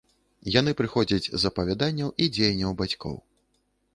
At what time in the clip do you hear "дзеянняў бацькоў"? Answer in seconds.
2.37-3.15